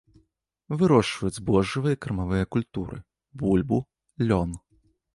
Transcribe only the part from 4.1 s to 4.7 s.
лён.